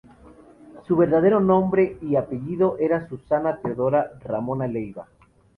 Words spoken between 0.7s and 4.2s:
Su verdadero nombre y apellido era Susana Teodora